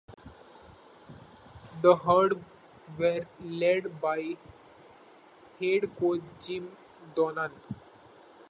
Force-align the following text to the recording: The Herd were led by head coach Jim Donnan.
The 1.83 1.95
Herd 1.95 2.43
were 2.97 3.27
led 3.39 4.01
by 4.01 4.35
head 5.59 5.95
coach 5.95 6.21
Jim 6.39 6.75
Donnan. 7.13 7.51